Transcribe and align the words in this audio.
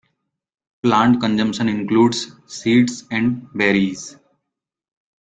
Plant 0.81 1.19
consumption 1.21 1.69
includes 1.69 2.31
seeds 2.47 3.03
and 3.11 3.47
berries. 3.53 4.17